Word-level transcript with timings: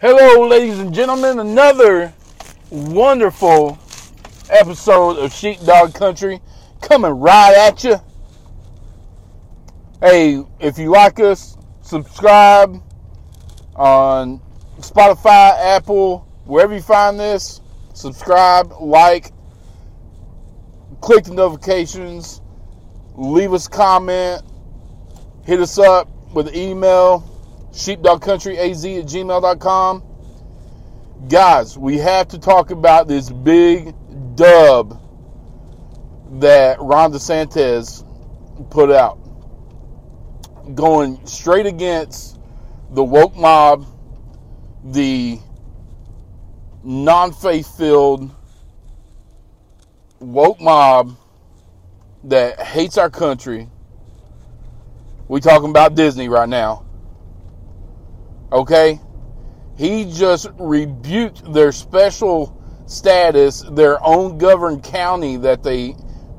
Hello, 0.00 0.48
ladies 0.48 0.78
and 0.78 0.94
gentlemen. 0.94 1.40
Another 1.40 2.14
wonderful 2.70 3.78
episode 4.48 5.18
of 5.18 5.30
Sheepdog 5.30 5.92
Country 5.92 6.40
coming 6.80 7.10
right 7.10 7.54
at 7.54 7.84
you. 7.84 7.96
Hey, 10.00 10.42
if 10.58 10.78
you 10.78 10.88
like 10.90 11.20
us, 11.20 11.58
subscribe 11.82 12.82
on 13.76 14.40
Spotify, 14.78 15.76
Apple, 15.76 16.20
wherever 16.46 16.74
you 16.74 16.80
find 16.80 17.20
this. 17.20 17.60
Subscribe, 17.92 18.72
like, 18.80 19.32
click 21.02 21.24
the 21.24 21.34
notifications, 21.34 22.40
leave 23.16 23.52
us 23.52 23.66
a 23.66 23.70
comment, 23.70 24.42
hit 25.44 25.60
us 25.60 25.78
up 25.78 26.08
with 26.32 26.48
an 26.48 26.54
email 26.56 27.29
sheepdogcountryaz 27.72 29.00
at 29.00 29.06
gmail.com. 29.06 30.04
Guys, 31.28 31.76
we 31.76 31.98
have 31.98 32.28
to 32.28 32.38
talk 32.38 32.70
about 32.70 33.08
this 33.08 33.30
big 33.30 33.94
dub 34.34 34.98
that 36.40 36.80
Ron 36.80 37.12
DeSantis 37.12 38.04
put 38.70 38.90
out. 38.90 39.18
Going 40.74 41.24
straight 41.26 41.66
against 41.66 42.38
the 42.90 43.04
woke 43.04 43.36
mob, 43.36 43.86
the 44.84 45.38
non 46.82 47.32
faith 47.32 47.76
filled 47.76 48.30
woke 50.20 50.60
mob 50.60 51.16
that 52.24 52.60
hates 52.60 52.98
our 52.98 53.10
country. 53.10 53.68
We 55.28 55.40
talking 55.40 55.70
about 55.70 55.94
Disney 55.94 56.28
right 56.28 56.48
now. 56.48 56.84
Okay? 58.52 59.00
He 59.76 60.10
just 60.12 60.48
rebuked 60.58 61.52
their 61.52 61.72
special 61.72 62.56
status, 62.86 63.62
their 63.70 64.04
own 64.04 64.38
governed 64.38 64.82
county 64.82 65.36
that 65.38 65.62
they 65.62 65.94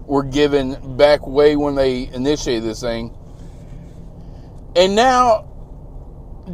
were 0.06 0.23
given 0.23 0.98
back 0.98 1.26
way 1.26 1.56
when 1.56 1.76
they 1.76 2.08
initiated 2.09 2.64
this 2.64 2.82
thing. 2.82 3.17
And 4.76 4.95
now 4.95 5.52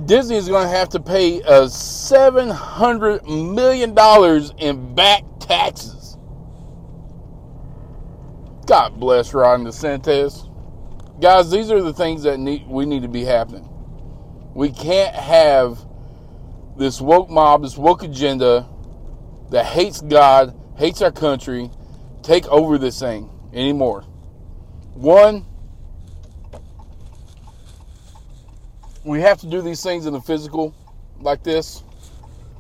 Disney 0.06 0.36
is 0.36 0.48
going 0.48 0.64
to 0.64 0.76
have 0.76 0.90
to 0.90 1.00
pay 1.00 1.42
uh, 1.42 1.64
a 1.64 1.66
$700 1.66 3.54
million 3.54 3.92
in 4.60 4.96
back 4.96 5.24
taxes. 5.40 6.18
God 8.66 9.00
bless 9.00 9.34
Ron 9.34 9.64
DeSantis. 9.64 10.44
Guys, 11.22 11.50
these 11.50 11.72
are 11.72 11.82
the 11.82 11.94
things 11.94 12.24
that 12.24 12.38
need, 12.40 12.68
we 12.68 12.86
need 12.86 13.02
to 13.02 13.08
be 13.08 13.24
happening. 13.24 13.68
We 14.58 14.72
can't 14.72 15.14
have 15.14 15.78
this 16.78 17.00
woke 17.00 17.30
mob, 17.30 17.62
this 17.62 17.78
woke 17.78 18.02
agenda 18.02 18.68
that 19.52 19.68
hates 19.68 20.02
God, 20.02 20.60
hates 20.80 21.00
our 21.04 21.12
country, 21.12 21.70
take 22.24 22.48
over 22.48 22.80
this 22.80 23.00
thing 23.00 23.30
anymore. 23.54 24.02
One, 24.96 25.46
we 29.06 29.22
have 29.22 29.40
to 29.42 29.48
do 29.48 29.62
these 29.62 29.84
things 29.84 30.08
in 30.08 30.14
the 30.14 30.22
physical 30.22 30.74
like 31.20 31.44
this. 31.44 31.84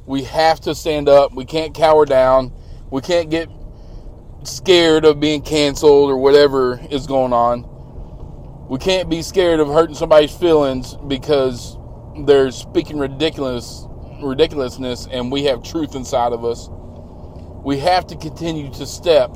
We 0.05 0.21
have 0.25 0.59
to 0.61 0.75
stand 0.75 1.09
up. 1.09 1.33
We 1.33 1.45
can't 1.45 1.73
cower 1.73 2.05
down. 2.05 2.53
We 2.91 3.01
can't 3.01 3.31
get 3.31 3.49
scared 4.43 5.03
of 5.03 5.19
being 5.19 5.41
canceled 5.41 6.11
or 6.11 6.17
whatever 6.17 6.79
is 6.91 7.07
going 7.07 7.33
on. 7.33 8.67
We 8.69 8.77
can't 8.77 9.09
be 9.09 9.23
scared 9.23 9.59
of 9.59 9.67
hurting 9.69 9.95
somebody's 9.95 10.35
feelings 10.35 10.95
because 11.07 11.76
they're 12.25 12.51
speaking 12.51 12.97
ridiculous 12.97 13.85
ridiculousness 14.21 15.07
and 15.11 15.31
we 15.31 15.43
have 15.43 15.63
truth 15.63 15.95
inside 15.95 16.33
of 16.33 16.43
us. 16.43 16.69
We 17.63 17.77
have 17.79 18.07
to 18.07 18.15
continue 18.15 18.71
to 18.73 18.85
step 18.85 19.35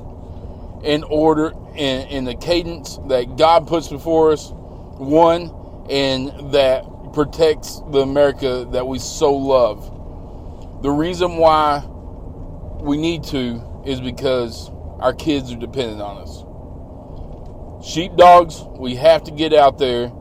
in 0.84 1.04
order 1.04 1.54
in, 1.76 2.08
in 2.08 2.24
the 2.26 2.36
cadence 2.36 2.98
that 3.08 3.38
God 3.38 3.68
puts 3.68 3.88
before 3.90 4.32
us. 4.32 4.52
One, 4.54 5.52
and 5.90 6.54
that 6.54 6.86
protects 7.14 7.82
the 7.92 8.00
America 8.00 8.68
that 8.72 8.88
we 8.88 9.00
so 9.00 9.34
love. 9.34 10.82
The 10.82 10.92
reason 10.92 11.38
why 11.38 11.84
we 12.80 12.98
need 12.98 13.24
to 13.26 13.62
is 13.86 14.02
because 14.02 14.70
our 15.00 15.14
kids 15.14 15.52
are 15.52 15.58
dependent 15.58 16.02
on 16.02 16.18
us. 16.18 16.46
Sheepdogs, 17.88 18.64
we 18.78 18.96
have 18.96 19.24
to 19.26 19.32
get 19.32 19.54
out 19.54 19.78
there 19.78 20.12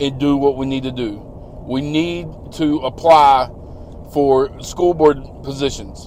and 0.00 0.20
do 0.20 0.36
what 0.36 0.56
we 0.56 0.66
need 0.66 0.84
to 0.84 0.92
do. 0.92 1.25
We 1.66 1.80
need 1.80 2.28
to 2.52 2.78
apply 2.78 3.50
for 4.12 4.62
school 4.62 4.94
board 4.94 5.18
positions. 5.42 6.06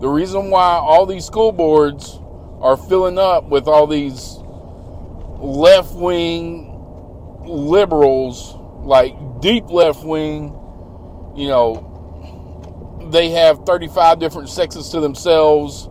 The 0.00 0.08
reason 0.08 0.50
why 0.50 0.78
all 0.78 1.06
these 1.06 1.24
school 1.24 1.52
boards 1.52 2.18
are 2.60 2.76
filling 2.76 3.18
up 3.18 3.48
with 3.48 3.68
all 3.68 3.86
these 3.86 4.38
left 5.38 5.94
wing 5.94 6.68
liberals, 7.44 8.54
like 8.84 9.14
deep 9.40 9.68
left 9.68 10.02
wing, 10.02 10.44
you 11.36 11.48
know, 11.48 11.88
they 13.12 13.30
have 13.30 13.64
35 13.66 14.18
different 14.18 14.48
sexes 14.48 14.88
to 14.90 15.00
themselves. 15.00 15.88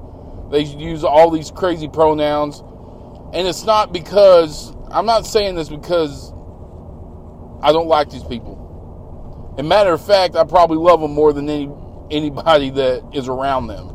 They 0.50 0.64
use 0.64 1.04
all 1.04 1.30
these 1.30 1.52
crazy 1.52 1.88
pronouns. 1.88 2.64
And 3.34 3.48
it's 3.48 3.64
not 3.64 3.94
because, 3.94 4.74
I'm 4.90 5.06
not 5.06 5.26
saying 5.26 5.56
this 5.56 5.70
because 5.70 6.34
I 7.62 7.72
don't 7.72 7.88
like 7.88 8.10
these 8.10 8.24
people. 8.24 9.56
And 9.58 9.68
matter 9.68 9.94
of 9.94 10.06
fact, 10.06 10.36
I 10.36 10.44
probably 10.44 10.78
love 10.78 11.02
them 11.02 11.14
more 11.14 11.34
than 11.34 11.50
any, 11.50 11.70
anybody 12.10 12.70
that 12.72 13.04
is 13.14 13.28
around 13.28 13.68
them. 13.68 13.88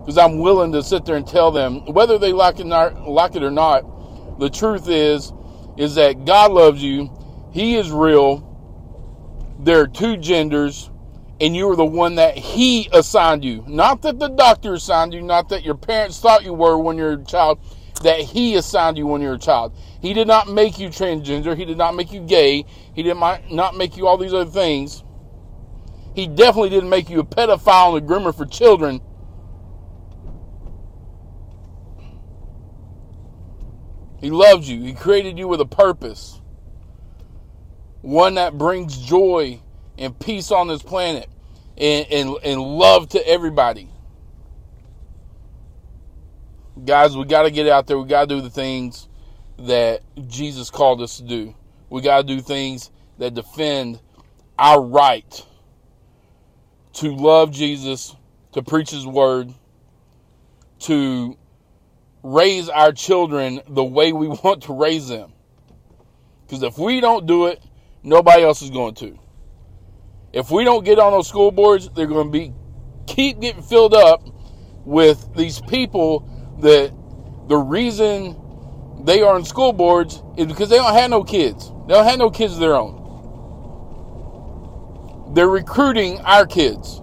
Because 0.00 0.16
I'm 0.16 0.38
willing 0.38 0.72
to 0.72 0.82
sit 0.82 1.04
there 1.04 1.16
and 1.16 1.26
tell 1.26 1.50
them, 1.50 1.84
whether 1.92 2.18
they 2.18 2.32
like 2.32 2.58
it, 2.58 2.66
not, 2.66 3.08
like 3.08 3.36
it 3.36 3.42
or 3.42 3.50
not, 3.50 4.38
the 4.38 4.48
truth 4.48 4.88
is, 4.88 5.32
is 5.76 5.94
that 5.96 6.24
God 6.24 6.52
loves 6.52 6.82
you. 6.82 7.10
He 7.52 7.76
is 7.76 7.90
real. 7.90 8.46
There 9.60 9.80
are 9.80 9.86
two 9.86 10.16
genders, 10.16 10.90
and 11.40 11.54
you 11.54 11.68
are 11.70 11.76
the 11.76 11.84
one 11.84 12.14
that 12.14 12.38
He 12.38 12.88
assigned 12.92 13.44
you. 13.44 13.62
Not 13.66 14.02
that 14.02 14.18
the 14.18 14.28
doctor 14.28 14.74
assigned 14.74 15.12
you, 15.12 15.20
not 15.20 15.50
that 15.50 15.64
your 15.64 15.74
parents 15.74 16.18
thought 16.18 16.44
you 16.44 16.54
were 16.54 16.78
when 16.78 16.96
you 16.96 17.04
were 17.04 17.12
a 17.12 17.24
child, 17.24 17.60
that 18.02 18.20
He 18.20 18.54
assigned 18.54 18.96
you 18.96 19.06
when 19.06 19.20
you 19.20 19.28
were 19.28 19.34
a 19.34 19.38
child. 19.38 19.76
He 20.00 20.14
did 20.14 20.26
not 20.26 20.48
make 20.48 20.78
you 20.78 20.88
transgender. 20.88 21.56
He 21.56 21.64
did 21.64 21.76
not 21.76 21.94
make 21.94 22.10
you 22.12 22.20
gay. 22.20 22.64
He 22.94 23.02
did 23.02 23.16
not 23.16 23.76
make 23.76 23.96
you 23.96 24.06
all 24.06 24.16
these 24.16 24.32
other 24.32 24.50
things. 24.50 25.04
He 26.14 26.26
definitely 26.26 26.70
didn't 26.70 26.88
make 26.88 27.10
you 27.10 27.20
a 27.20 27.24
pedophile 27.24 27.96
and 27.96 28.04
a 28.04 28.08
groomer 28.08 28.34
for 28.34 28.46
children. 28.46 29.00
He 34.18 34.30
loves 34.30 34.68
you. 34.68 34.82
He 34.82 34.94
created 34.94 35.38
you 35.38 35.48
with 35.48 35.60
a 35.60 35.66
purpose. 35.66 36.40
One 38.00 38.34
that 38.34 38.56
brings 38.56 38.96
joy 38.96 39.60
and 39.98 40.18
peace 40.18 40.50
on 40.50 40.68
this 40.68 40.82
planet 40.82 41.28
and, 41.76 42.06
and, 42.10 42.36
and 42.42 42.60
love 42.60 43.10
to 43.10 43.28
everybody. 43.28 43.90
Guys, 46.84 47.14
we 47.14 47.26
got 47.26 47.42
to 47.42 47.50
get 47.50 47.68
out 47.68 47.86
there. 47.86 47.98
We 47.98 48.06
got 48.06 48.28
to 48.28 48.34
do 48.34 48.40
the 48.40 48.50
things 48.50 49.09
that 49.66 50.02
Jesus 50.28 50.70
called 50.70 51.02
us 51.02 51.18
to 51.18 51.22
do. 51.22 51.54
We 51.88 52.02
got 52.02 52.18
to 52.18 52.22
do 52.24 52.40
things 52.40 52.90
that 53.18 53.34
defend 53.34 54.00
our 54.58 54.80
right 54.80 55.46
to 56.94 57.14
love 57.14 57.50
Jesus, 57.50 58.14
to 58.52 58.62
preach 58.62 58.90
his 58.90 59.06
word, 59.06 59.52
to 60.80 61.36
raise 62.22 62.68
our 62.68 62.92
children 62.92 63.60
the 63.68 63.84
way 63.84 64.12
we 64.12 64.28
want 64.44 64.64
to 64.64 64.72
raise 64.72 65.08
them. 65.08 65.32
Because 66.46 66.62
if 66.62 66.78
we 66.78 67.00
don't 67.00 67.26
do 67.26 67.46
it, 67.46 67.62
nobody 68.02 68.42
else 68.42 68.62
is 68.62 68.70
going 68.70 68.94
to. 68.96 69.18
If 70.32 70.50
we 70.50 70.64
don't 70.64 70.84
get 70.84 70.98
on 70.98 71.12
those 71.12 71.28
school 71.28 71.50
boards, 71.50 71.88
they're 71.94 72.06
going 72.06 72.26
to 72.26 72.32
be 72.32 72.52
keep 73.06 73.40
getting 73.40 73.62
filled 73.62 73.94
up 73.94 74.22
with 74.84 75.34
these 75.34 75.60
people 75.62 76.28
that 76.60 76.92
the 77.48 77.56
reason 77.56 78.36
they 79.04 79.22
are 79.22 79.34
on 79.34 79.44
school 79.44 79.72
boards 79.72 80.22
is 80.36 80.46
because 80.46 80.68
they 80.68 80.76
don't 80.76 80.94
have 80.94 81.10
no 81.10 81.24
kids. 81.24 81.70
They 81.86 81.94
don't 81.94 82.04
have 82.04 82.18
no 82.18 82.30
kids 82.30 82.54
of 82.54 82.60
their 82.60 82.74
own. 82.74 82.96
They're 85.34 85.48
recruiting 85.48 86.18
our 86.20 86.46
kids. 86.46 86.98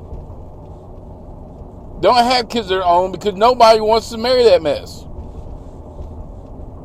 Don't 2.01 2.23
have 2.23 2.49
kids 2.49 2.65
of 2.65 2.69
their 2.69 2.83
own 2.85 3.11
because 3.11 3.33
nobody 3.33 3.79
wants 3.79 4.09
to 4.09 4.17
marry 4.17 4.43
that 4.43 4.61
mess. 4.61 5.03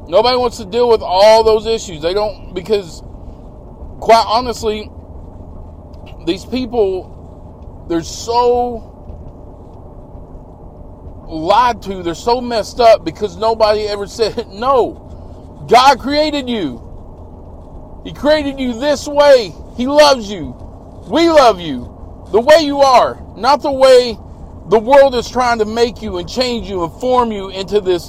Nobody 0.09 0.37
wants 0.37 0.57
to 0.59 0.65
deal 0.65 0.89
with 0.89 1.03
all 1.03 1.45
those 1.45 1.67
issues. 1.67 2.01
They 2.03 2.15
don't, 2.15 2.55
because 2.55 3.03
quite 4.01 4.25
honestly, 4.27 4.91
these 6.27 6.45
people, 6.45 7.87
they're 7.89 8.03
so 8.03 8.92
lied 11.33 11.83
to, 11.83 12.03
they're 12.03 12.15
so 12.15 12.41
messed 12.41 12.81
up 12.81 13.05
because 13.05 13.37
nobody 13.37 13.83
ever 13.83 14.07
said, 14.07 14.49
no, 14.53 15.67
God 15.69 15.99
created 15.99 16.49
you. 16.49 16.89
He 18.05 18.13
created 18.13 18.59
you 18.59 18.79
this 18.79 19.07
way. 19.07 19.53
He 19.77 19.87
loves 19.87 20.31
you. 20.31 20.57
We 21.09 21.31
love 21.31 21.61
you. 21.61 21.89
The 22.33 22.41
way 22.41 22.61
you 22.61 22.81
are, 22.81 23.21
not 23.37 23.63
the 23.63 23.73
way 23.73 24.17
the 24.69 24.79
world 24.79 25.15
is 25.15 25.29
trying 25.29 25.59
to 25.59 25.65
make 25.65 26.03
you 26.03 26.19
and 26.19 26.29
change 26.29 26.69
you 26.69 26.85
and 26.85 26.93
form 27.01 27.33
you 27.33 27.51
into 27.51 27.81
this 27.81 28.09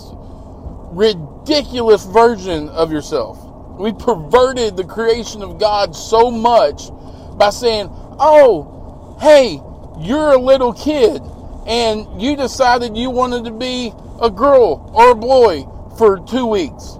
ridiculous 0.91 2.05
version 2.05 2.69
of 2.69 2.91
yourself. 2.91 3.39
We 3.77 3.91
perverted 3.91 4.77
the 4.77 4.83
creation 4.83 5.41
of 5.41 5.59
God 5.59 5.95
so 5.95 6.29
much 6.31 6.89
by 7.37 7.49
saying, 7.49 7.89
oh, 8.19 9.17
hey, 9.19 9.59
you're 9.99 10.33
a 10.33 10.37
little 10.37 10.73
kid 10.73 11.21
and 11.65 12.21
you 12.21 12.36
decided 12.36 12.98
you 12.98 13.10
wanted 13.10 13.45
to 13.45 13.51
be 13.51 13.94
a 14.21 14.30
girl 14.30 14.92
or 14.94 15.12
a 15.12 15.15
boy 15.15 15.65
for 15.98 16.19
two 16.27 16.45
weeks 16.45 16.98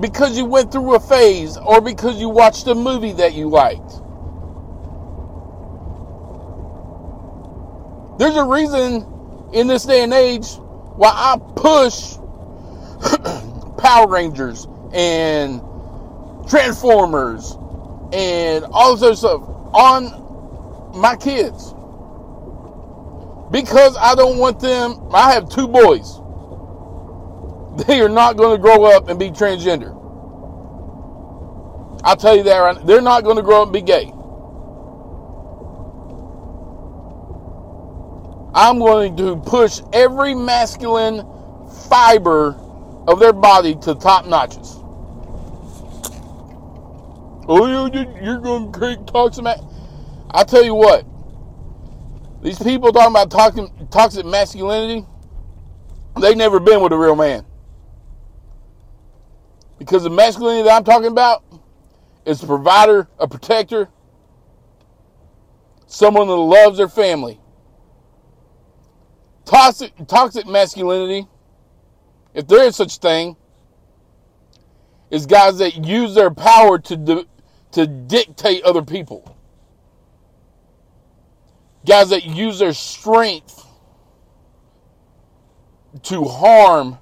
because 0.00 0.36
you 0.36 0.44
went 0.44 0.72
through 0.72 0.94
a 0.94 1.00
phase 1.00 1.56
or 1.56 1.80
because 1.80 2.20
you 2.20 2.28
watched 2.28 2.66
a 2.66 2.74
movie 2.74 3.12
that 3.12 3.34
you 3.34 3.48
liked. 3.48 3.90
There's 8.18 8.36
a 8.36 8.44
reason 8.44 9.50
in 9.52 9.66
this 9.66 9.84
day 9.84 10.02
and 10.02 10.12
age 10.12 10.46
why 10.96 11.10
I 11.10 11.36
push 11.56 12.16
Power 13.78 14.08
Rangers 14.08 14.66
and 14.92 15.60
Transformers 16.48 17.56
and 18.12 18.64
all 18.66 18.94
this 18.96 19.02
other 19.02 19.16
stuff 19.16 19.42
on 19.74 20.92
my 20.94 21.16
kids. 21.16 21.74
Because 23.52 23.96
I 23.98 24.14
don't 24.14 24.38
want 24.38 24.58
them, 24.60 25.08
I 25.12 25.32
have 25.34 25.48
two 25.48 25.68
boys. 25.68 26.18
They 27.86 28.00
are 28.00 28.08
not 28.08 28.36
going 28.36 28.56
to 28.56 28.60
grow 28.60 28.84
up 28.84 29.08
and 29.08 29.18
be 29.18 29.30
transgender. 29.30 29.98
I'll 32.04 32.16
tell 32.16 32.36
you 32.36 32.42
that 32.44 32.58
right 32.58 32.86
They're 32.86 33.00
not 33.00 33.24
going 33.24 33.36
to 33.36 33.42
grow 33.42 33.62
up 33.62 33.68
and 33.68 33.72
be 33.72 33.82
gay. 33.82 34.12
I'm 38.54 38.78
going 38.78 39.16
to 39.16 39.36
push 39.36 39.80
every 39.92 40.34
masculine 40.34 41.26
fiber 41.88 42.54
of 43.08 43.20
their 43.20 43.32
body 43.32 43.74
to 43.76 43.94
top 43.94 44.26
notches. 44.26 44.78
Oh, 47.48 47.66
you're 48.22 48.40
going 48.40 48.72
to 48.72 48.78
create 48.78 49.06
toxic. 49.06 49.44
I 50.30 50.44
tell 50.44 50.62
you 50.62 50.74
what, 50.74 51.06
these 52.42 52.58
people 52.58 52.92
talking 52.92 53.12
about 53.12 53.30
toxic, 53.30 53.70
toxic 53.90 54.26
masculinity, 54.26 55.06
they've 56.20 56.36
never 56.36 56.58
been 56.58 56.82
with 56.82 56.92
a 56.92 56.98
real 56.98 57.16
man. 57.16 57.46
Because 59.78 60.02
the 60.02 60.10
masculinity 60.10 60.64
that 60.64 60.76
I'm 60.76 60.84
talking 60.84 61.10
about 61.10 61.44
is 62.26 62.42
a 62.42 62.46
provider, 62.46 63.08
a 63.18 63.28
protector, 63.28 63.88
someone 65.86 66.26
that 66.26 66.34
loves 66.34 66.78
their 66.78 66.88
family. 66.88 67.40
Toxic, 69.44 69.92
toxic 70.08 70.46
masculinity, 70.46 71.26
if 72.34 72.48
there 72.48 72.64
is 72.64 72.74
such 72.76 72.98
thing, 72.98 73.36
is 75.10 75.26
guys 75.26 75.58
that 75.58 75.84
use 75.84 76.14
their 76.14 76.30
power 76.30 76.78
to 76.78 77.26
to 77.72 77.86
dictate 77.86 78.62
other 78.64 78.82
people. 78.82 79.31
Guys 81.84 82.10
that 82.10 82.24
use 82.24 82.58
their 82.58 82.72
strength 82.72 83.66
to 86.04 86.24
harm 86.24 86.98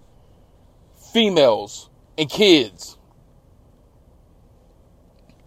females 1.13 1.91
and 2.17 2.29
kids, 2.31 2.97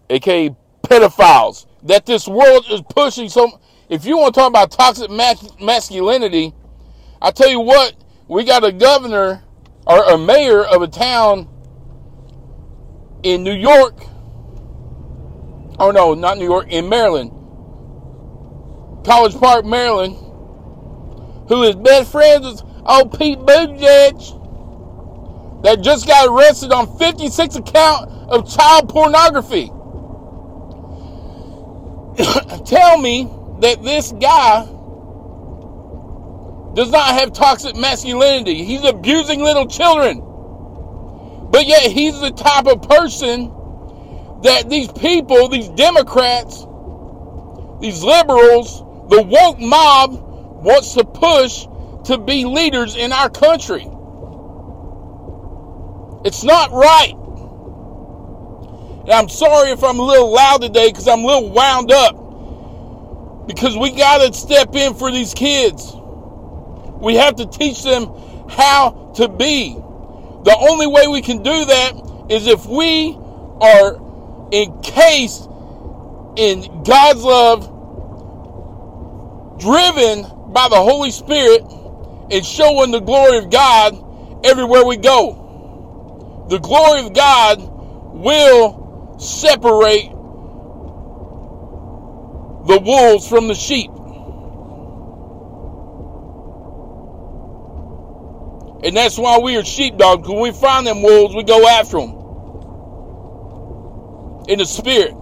aka 0.08 0.54
pedophiles, 0.82 1.66
that 1.82 2.06
this 2.06 2.28
world 2.28 2.64
is 2.70 2.80
pushing. 2.90 3.28
So, 3.28 3.60
if 3.88 4.04
you 4.04 4.16
want 4.16 4.34
to 4.34 4.40
talk 4.40 4.48
about 4.48 4.70
toxic 4.70 5.10
masculinity, 5.10 6.54
I 7.20 7.30
tell 7.30 7.48
you 7.48 7.60
what, 7.60 7.94
we 8.28 8.44
got 8.44 8.64
a 8.64 8.72
governor 8.72 9.42
or 9.86 10.04
a 10.04 10.16
mayor 10.16 10.64
of 10.64 10.82
a 10.82 10.88
town 10.88 11.48
in 13.22 13.42
New 13.42 13.54
York. 13.54 13.98
Oh 15.78 15.90
no, 15.90 16.14
not 16.14 16.38
New 16.38 16.44
York, 16.44 16.68
in 16.68 16.88
Maryland. 16.88 17.32
College 19.04 19.38
Park, 19.38 19.64
Maryland, 19.64 20.16
who 21.48 21.62
is 21.62 21.76
best 21.76 22.10
friends 22.10 22.46
with 22.46 22.62
old 22.86 23.18
Pete 23.18 23.38
Buttigieg, 23.38 24.42
that 25.62 25.80
just 25.80 26.06
got 26.06 26.28
arrested 26.28 26.72
on 26.72 26.98
56 26.98 27.56
account 27.56 28.10
of 28.28 28.50
child 28.54 28.88
pornography. 28.88 29.66
Tell 32.66 32.98
me 32.98 33.28
that 33.60 33.82
this 33.82 34.12
guy 34.12 34.66
does 36.74 36.90
not 36.90 37.14
have 37.14 37.32
toxic 37.32 37.76
masculinity. 37.76 38.64
He's 38.64 38.84
abusing 38.84 39.40
little 39.40 39.66
children. 39.66 40.20
But 41.50 41.66
yet 41.66 41.90
he's 41.90 42.20
the 42.20 42.30
type 42.30 42.66
of 42.66 42.82
person 42.82 43.50
that 44.42 44.68
these 44.68 44.92
people, 44.92 45.48
these 45.48 45.68
Democrats, 45.70 46.66
these 47.80 48.02
liberals, 48.02 48.83
the 49.08 49.22
woke 49.22 49.58
mob 49.58 50.12
wants 50.64 50.94
to 50.94 51.04
push 51.04 51.66
to 52.06 52.18
be 52.18 52.44
leaders 52.44 52.96
in 52.96 53.12
our 53.12 53.30
country. 53.30 53.86
It's 56.24 56.42
not 56.42 56.70
right. 56.72 57.14
And 59.04 59.12
I'm 59.12 59.28
sorry 59.28 59.70
if 59.70 59.84
I'm 59.84 59.98
a 59.98 60.02
little 60.02 60.32
loud 60.32 60.62
today 60.62 60.88
because 60.88 61.06
I'm 61.06 61.20
a 61.20 61.26
little 61.26 61.50
wound 61.50 61.92
up. 61.92 63.46
Because 63.46 63.76
we 63.76 63.90
got 63.90 64.18
to 64.26 64.32
step 64.32 64.74
in 64.74 64.94
for 64.94 65.10
these 65.10 65.34
kids. 65.34 65.92
We 67.00 67.16
have 67.16 67.36
to 67.36 67.46
teach 67.46 67.82
them 67.82 68.06
how 68.48 69.12
to 69.16 69.28
be. 69.28 69.74
The 69.74 70.56
only 70.58 70.86
way 70.86 71.06
we 71.08 71.20
can 71.20 71.42
do 71.42 71.64
that 71.66 72.26
is 72.30 72.46
if 72.46 72.64
we 72.64 73.18
are 73.60 74.00
encased 74.52 75.48
in 76.36 76.82
God's 76.84 77.22
love, 77.22 77.73
driven 79.58 80.22
by 80.52 80.68
the 80.68 80.76
Holy 80.76 81.10
Spirit, 81.10 81.62
and 82.30 82.44
showing 82.44 82.90
the 82.90 83.00
glory 83.00 83.38
of 83.38 83.50
God 83.50 84.44
everywhere 84.44 84.84
we 84.84 84.96
go. 84.96 86.46
The 86.48 86.58
glory 86.58 87.00
of 87.06 87.12
God 87.14 87.58
will 88.14 89.16
separate 89.18 90.10
the 92.66 92.80
wolves 92.80 93.28
from 93.28 93.48
the 93.48 93.54
sheep. 93.54 93.90
And 98.84 98.96
that's 98.96 99.18
why 99.18 99.38
we 99.38 99.56
are 99.56 99.64
sheepdogs. 99.64 100.28
When 100.28 100.40
we 100.40 100.52
find 100.52 100.86
them 100.86 101.02
wolves, 101.02 101.34
we 101.34 101.42
go 101.42 101.66
after 101.66 101.98
them. 101.98 102.36
In 104.48 104.58
the 104.58 104.66
spirit. 104.66 105.14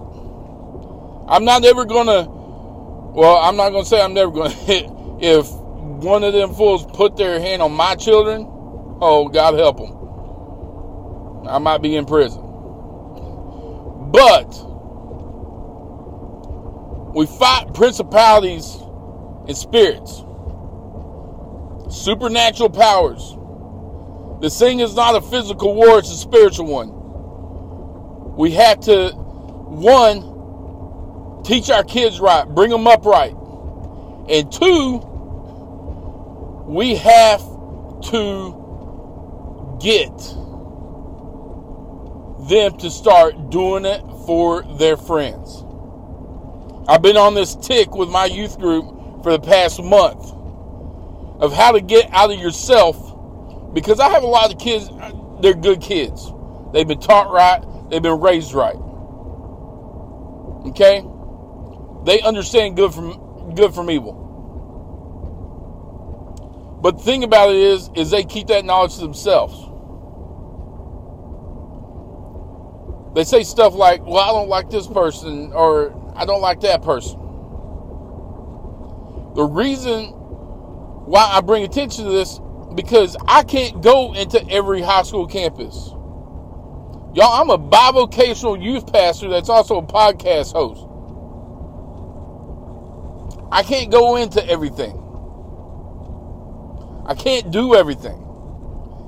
I'm 1.29 1.45
not 1.45 1.65
ever 1.65 1.85
going 1.85 2.07
to, 2.07 2.29
well, 3.13 3.37
I'm 3.37 3.57
not 3.57 3.71
going 3.71 3.85
to 3.85 3.89
say 3.89 4.01
I'm 4.01 4.15
never 4.15 4.31
going 4.31 4.51
to 4.53 4.57
hit. 4.57 4.87
If 5.21 5.51
one 5.51 6.25
of 6.25 6.33
them 6.33 6.55
fools 6.55 6.85
put 6.87 7.17
their 7.17 7.41
hand 7.41 7.63
on 7.63 7.73
my 7.73 7.95
children, 7.95 8.47
oh, 9.01 9.29
God 9.29 9.55
help 9.55 9.79
them. 9.79 11.49
I 11.49 11.59
might 11.59 11.83
be 11.83 11.97
in 11.97 12.07
prison. 12.07 12.41
But 14.11 14.49
we 17.15 17.27
fight 17.27 17.73
principalities 17.75 18.77
and 19.49 19.57
spirits, 19.57 20.25
supernatural 21.89 22.71
powers 22.71 23.37
this 24.43 24.59
thing 24.59 24.81
is 24.81 24.97
not 24.97 25.15
a 25.15 25.21
physical 25.21 25.73
war, 25.73 26.01
it's 26.01 26.11
a 26.11 26.17
spiritual 26.17 26.67
one. 26.67 28.35
We 28.37 28.51
have 28.51 28.81
to, 28.81 29.11
one, 29.11 30.32
teach 31.45 31.71
our 31.71 31.85
kids 31.85 32.21
right, 32.21 32.47
bring 32.47 32.71
them 32.71 32.87
up 32.87 33.05
right. 33.05 33.35
And 34.29 34.51
two, 34.53 34.99
we 36.67 36.95
have 36.97 37.41
to 38.11 39.79
get 39.81 40.17
them 42.49 42.77
to 42.79 42.91
start 42.91 43.51
doing 43.51 43.85
it 43.85 44.01
for 44.27 44.63
their 44.79 44.97
friends. 44.97 45.65
I've 46.89 47.03
been 47.03 47.17
on 47.17 47.35
this 47.35 47.55
tick 47.55 47.95
with 47.95 48.09
my 48.09 48.25
youth 48.27 48.59
group 48.59 49.23
for 49.23 49.33
the 49.33 49.41
past 49.41 49.83
month 49.83 50.33
of 51.41 51.53
how 51.53 51.73
to 51.73 51.81
get 51.81 52.09
out 52.13 52.33
of 52.33 52.39
yourself 52.39 52.97
because 53.75 54.01
I 54.01 54.09
have 54.11 54.23
a 54.23 54.27
lot 54.27 54.53
of 54.53 54.59
kids, 54.59 54.91
they're 55.41 55.55
good 55.55 55.81
kids. 55.81 56.33
They've 56.73 56.87
been 56.87 57.01
taught 57.01 57.31
right, 57.31 57.63
they've 57.91 58.03
been 58.03 58.21
raised 58.21 58.53
right. 58.53 58.77
Okay? 60.67 61.05
They 62.05 62.21
understand 62.23 62.77
good 62.77 62.93
from 62.93 63.55
good 63.55 63.75
from 63.75 63.91
evil. 63.91 64.23
But 66.83 66.99
the 66.99 67.05
thing 67.05 67.23
about 67.23 67.51
it 67.51 67.57
is, 67.57 67.91
is 67.95 68.11
they 68.11 68.25
keep 68.25 68.49
that 68.49 68.65
knowledge 68.65 68.95
to 68.95 69.01
themselves. 69.03 69.55
They 73.15 73.25
say 73.25 73.45
stuff 73.45 73.75
like, 73.75 74.05
well, 74.05 74.19
I 74.19 74.33
don't 74.33 74.49
like 74.49 74.71
this 74.71 74.87
person, 74.87 75.53
or 75.53 75.95
I 76.17 76.25
don't 76.25 76.41
like 76.41 76.61
that 76.63 76.83
person. 76.83 77.21
The 79.35 79.45
reason 79.45 80.07
why 81.07 81.25
I 81.25 81.41
bring 81.41 81.63
attention 81.65 82.05
to 82.05 82.11
this 82.11 82.41
because 82.75 83.17
I 83.29 83.45
can't 83.45 83.83
go 83.83 84.15
into 84.15 84.47
every 84.51 84.83
high 84.83 85.03
school 85.03 85.27
campus. 85.27 85.91
Y'all, 87.15 87.41
I'm 87.41 87.51
a 87.51 87.59
bivocational 87.59 88.63
youth 88.63 88.91
pastor 88.93 89.29
that's 89.29 89.49
also 89.51 89.79
a 89.79 89.83
podcast 89.83 90.53
host. 90.53 90.87
I 93.53 93.63
can't 93.63 93.91
go 93.91 94.17
into 94.17 94.45
everything. 94.49 94.97
I 97.05 97.15
can't 97.15 97.51
do 97.51 97.75
everything. 97.75 98.19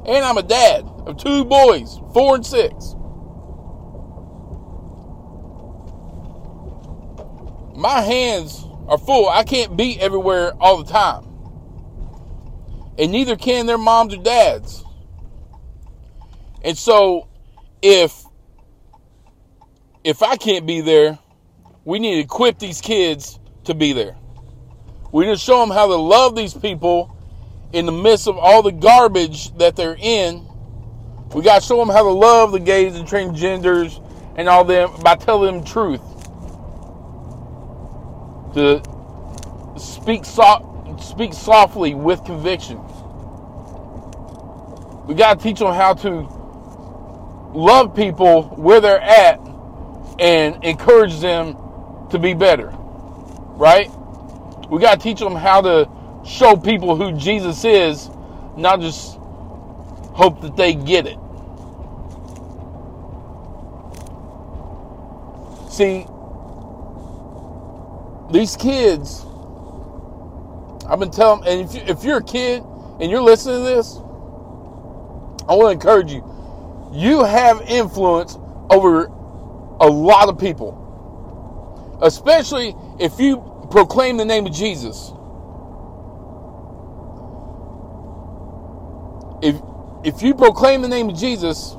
And 0.07 0.23
I'm 0.23 0.37
a 0.37 0.43
dad 0.43 0.85
of 1.07 1.17
two 1.17 1.47
boys, 1.47 1.99
four 2.13 2.35
and 2.35 2.45
six. 2.45 2.95
My 7.75 8.03
hands 8.03 8.67
are 8.87 8.99
full. 8.99 9.31
I 9.31 9.45
can't 9.45 9.79
be 9.79 9.99
everywhere 9.99 10.53
all 10.61 10.83
the 10.83 10.93
time. 10.93 11.25
And 12.99 13.11
neither 13.11 13.37
can 13.37 13.65
their 13.65 13.79
moms 13.79 14.13
or 14.13 14.23
dads. 14.23 14.85
And 16.63 16.77
so 16.77 17.29
if 17.81 18.25
if 20.05 20.23
I 20.23 20.37
can't 20.37 20.67
be 20.67 20.83
there, 20.83 21.19
we 21.87 21.99
need 21.99 22.17
to 22.17 22.21
equip 22.21 22.59
these 22.59 22.83
kids 22.83 23.39
to 23.65 23.73
be 23.73 23.95
there. 23.95 24.19
We 25.15 25.27
need 25.27 25.35
to 25.35 25.39
show 25.39 25.61
them 25.61 25.71
how 25.71 25.87
to 25.87 25.95
love 25.95 26.35
these 26.35 26.55
people 26.55 27.17
in 27.73 27.87
the 27.87 27.93
midst 27.93 28.27
of 28.27 28.37
all 28.37 28.63
the 28.63 28.73
garbage 28.73 29.57
that 29.59 29.77
they're 29.77 29.97
in. 29.97 30.45
We 31.33 31.43
got 31.43 31.63
to 31.63 31.65
show 31.69 31.77
them 31.77 31.89
how 31.89 32.03
to 32.03 32.11
love 32.11 32.51
the 32.51 32.59
gays 32.59 32.97
and 32.97 33.07
transgenders 33.07 34.03
and 34.35 34.49
all 34.49 34.65
them 34.65 34.91
by 35.05 35.15
telling 35.15 35.55
them 35.55 35.65
truth. 35.65 36.01
To 38.55 38.83
speak 39.79 40.25
soft, 40.25 41.05
speak 41.05 41.33
softly 41.33 41.95
with 41.95 42.25
conviction. 42.25 42.79
We 45.07 45.15
got 45.15 45.39
to 45.39 45.45
teach 45.45 45.61
them 45.61 45.73
how 45.73 45.95
to 45.95 46.23
love 47.57 47.95
people 47.95 48.49
where 48.57 48.81
they're 48.81 49.01
at 49.01 49.39
and 50.19 50.65
encourage 50.65 51.21
them 51.21 51.57
to 52.11 52.19
be 52.19 52.35
better. 52.35 52.75
Right? 52.77 53.93
We 54.71 54.81
got 54.81 55.01
to 55.01 55.03
teach 55.03 55.21
them 55.21 55.35
how 55.35 55.61
to 55.61 55.89
show 56.27 56.57
people 56.57 56.97
who 56.97 57.13
Jesus 57.13 57.65
is, 57.65 58.11
not 58.57 58.81
just 58.81 59.17
hope 60.15 60.41
that 60.41 60.57
they 60.57 60.75
get 60.75 61.07
it. 61.07 61.19
See, 65.71 66.07
these 68.31 68.57
kids, 68.57 69.25
I've 70.89 70.99
been 70.99 71.11
telling, 71.11 71.47
and 71.47 71.69
if, 71.69 71.75
you, 71.75 71.81
if 71.87 72.05
you're 72.05 72.19
a 72.19 72.23
kid 72.23 72.63
and 73.01 73.11
you're 73.11 73.23
listening 73.23 73.59
to 73.59 73.65
this, 73.65 73.97
I 75.47 75.55
want 75.55 75.69
to 75.69 75.71
encourage 75.73 76.13
you 76.13 76.35
you 76.95 77.25
have 77.25 77.61
influence 77.63 78.39
over 78.71 79.07
a 79.81 79.87
lot 79.87 80.29
of 80.29 80.39
people. 80.39 80.81
Especially 82.01 82.77
if 83.01 83.19
you 83.19 83.43
proclaim 83.71 84.17
the 84.17 84.25
name 84.25 84.47
of 84.47 84.53
Jesus. 84.53 85.13
If 89.43 89.57
if 90.05 90.23
you 90.23 90.35
proclaim 90.35 90.83
the 90.83 90.89
name 90.89 91.11
of 91.11 91.17
Jesus, 91.17 91.77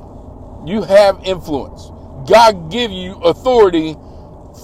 you 0.66 0.82
have 0.82 1.20
influence. 1.24 1.90
God 2.28 2.70
give 2.70 2.90
you 2.92 3.14
authority 3.16 3.96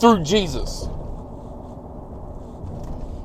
through 0.01 0.25
Jesus. 0.25 0.89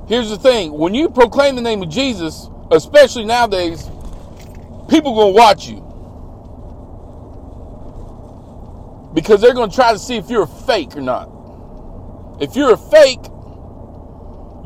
Here's 0.08 0.30
the 0.30 0.38
thing, 0.38 0.74
when 0.74 0.94
you 0.96 1.10
proclaim 1.10 1.56
the 1.56 1.62
name 1.62 1.84
of 1.84 1.90
Jesus, 1.90 2.50
especially 2.72 3.26
nowadays, 3.26 3.90
people 4.90 5.16
going 5.16 5.34
to 5.34 5.38
watch 5.38 5.68
you. 5.68 5.84
because 9.14 9.42
they're 9.42 9.54
going 9.54 9.70
to 9.70 9.76
try 9.76 9.94
to 9.94 10.00
see 10.00 10.16
if 10.16 10.30
you're 10.30 10.44
a 10.44 10.48
fake 10.48 10.96
or 10.96 11.02
not. 11.02 11.30
If 12.40 12.56
you're 12.56 12.74
a 12.74 12.78
fake, 12.78 13.22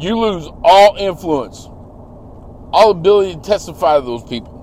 you 0.03 0.17
lose 0.17 0.47
all 0.63 0.95
influence, 0.97 1.65
all 2.73 2.91
ability 2.91 3.35
to 3.35 3.41
testify 3.41 3.99
to 3.99 4.05
those 4.05 4.23
people. 4.23 4.57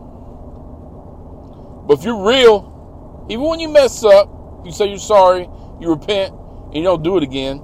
But 1.87 1.99
if 1.99 2.04
you're 2.04 2.26
real, 2.26 3.26
even 3.28 3.45
when 3.45 3.61
you 3.61 3.68
mess 3.68 4.04
up, 4.04 4.28
you 4.64 4.73
say 4.73 4.87
you're 4.87 4.99
sorry, 4.99 5.49
you 5.80 5.90
repent, 5.90 6.33
and 6.33 6.75
you 6.75 6.83
don't 6.83 7.02
do 7.02 7.16
it 7.16 7.23
again. 7.23 7.61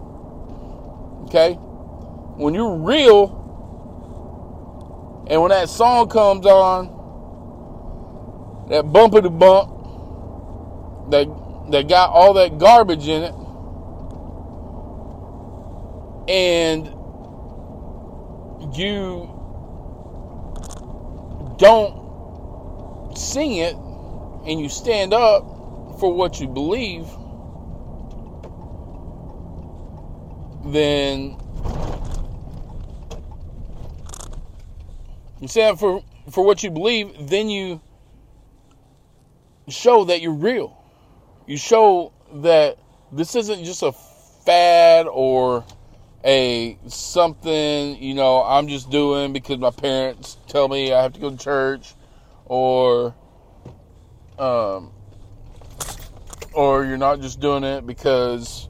Okay? 1.25 1.54
When 2.37 2.54
you're 2.54 2.76
real, 2.76 3.43
and 5.28 5.40
when 5.40 5.50
that 5.50 5.69
song 5.69 6.09
comes 6.09 6.47
on, 6.47 6.93
that 8.69 8.90
bumper 8.93 9.21
to 9.21 9.31
bump, 9.31 9.71
that 11.11 11.26
that 11.71 11.88
got 11.88 12.11
all 12.11 12.35
that 12.35 12.59
garbage 12.59 13.09
in 13.09 13.23
it 13.23 13.35
and 16.28 16.94
you 18.73 19.28
don't 21.59 23.16
sing 23.16 23.56
it 23.56 23.75
and 24.47 24.61
you 24.61 24.68
stand 24.68 25.12
up 25.12 25.42
for 26.00 26.12
what 26.12 26.40
you 26.40 26.49
believe 26.49 27.06
then 30.73 31.37
you 35.40 35.49
stand 35.49 35.78
for 35.78 36.02
for 36.30 36.44
what 36.44 36.62
you 36.62 36.71
believe 36.71 37.28
then 37.28 37.49
you 37.50 37.80
show 39.68 40.04
that 40.04 40.21
you're 40.21 40.33
real. 40.33 40.76
You 41.47 41.56
show 41.56 42.12
that 42.35 42.78
this 43.12 43.35
isn't 43.35 43.64
just 43.64 43.83
a 43.83 43.92
fad 44.44 45.06
or 45.06 45.64
a 46.25 46.78
something, 46.87 48.02
you 48.02 48.14
know, 48.14 48.43
I'm 48.43 48.69
just 48.69 48.90
doing 48.90 49.33
because 49.33 49.59
my 49.59 49.71
parents 49.71 50.37
tell 50.49 50.69
me 50.69 50.93
I 50.93 51.02
have 51.02 51.12
to 51.14 51.21
go 51.21 51.31
to 51.31 51.37
church 51.37 51.95
or 52.47 53.14
um 54.38 54.90
or 56.52 56.85
you're 56.85 56.97
not 56.97 57.21
just 57.21 57.40
doing 57.40 57.64
it 57.64 57.87
because 57.87 58.69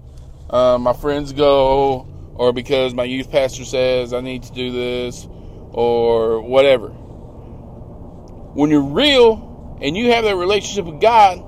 uh, 0.51 0.79
my 0.79 0.93
friends 0.93 1.33
go 1.33 2.07
or 2.35 2.53
because 2.53 2.95
my 2.95 3.05
youth 3.05 3.31
pastor 3.31 3.65
says 3.65 4.13
I 4.13 4.21
need 4.21 4.43
to 4.45 4.53
do 4.53 4.73
this 4.73 5.27
or 5.71 6.41
whatever. 6.41 6.89
When 6.89 8.71
you're 8.71 8.83
real 8.83 9.79
and 9.81 9.97
you 9.97 10.13
have 10.13 10.25
that 10.25 10.37
relationship 10.37 10.87
with 10.87 11.01
God, 11.01 11.45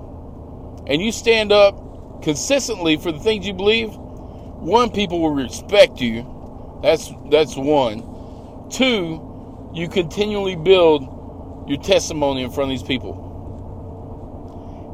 and 0.87 1.03
you 1.03 1.11
stand 1.11 1.53
up 1.53 2.23
consistently 2.23 2.97
for 2.97 3.13
the 3.13 3.19
things 3.19 3.47
you 3.47 3.53
believe, 3.53 3.97
one, 4.67 4.91
people 4.91 5.21
will 5.21 5.31
respect 5.31 6.01
you. 6.01 6.81
That's 6.83 7.13
that's 7.31 7.57
one. 7.57 8.03
Two, 8.69 9.71
you 9.73 9.89
continually 9.89 10.57
build 10.57 11.69
your 11.69 11.79
testimony 11.79 12.43
in 12.43 12.51
front 12.51 12.73
of 12.73 12.79
these 12.79 12.87
people. 12.87 13.23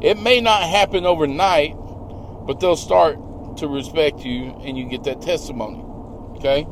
It 0.03 0.19
may 0.19 0.43
not 0.43 0.63
happen 0.63 1.07
overnight, 1.07 1.75
but 2.47 2.61
they'll 2.61 2.77
start 2.77 3.17
to 3.59 3.67
respect 3.67 4.21
you 4.21 4.55
and 4.63 4.77
you 4.77 4.85
get 4.85 5.05
that 5.05 5.23
testimony. 5.23 5.83
Okay? 6.37 6.67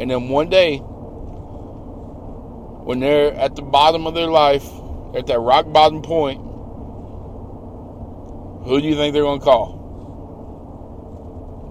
And 0.00 0.10
then 0.10 0.28
one 0.28 0.48
day, 0.48 0.78
when 2.84 2.98
they're 2.98 3.32
at 3.34 3.54
the 3.54 3.62
bottom 3.62 4.08
of 4.08 4.14
their 4.14 4.26
life, 4.26 4.66
at 5.14 5.28
that 5.28 5.38
rock 5.38 5.72
bottom 5.72 6.02
point, 6.02 6.40
who 8.66 8.80
do 8.80 8.88
you 8.88 8.96
think 8.96 9.12
they're 9.12 9.22
going 9.22 9.38
to 9.38 9.44
call? 9.44 9.83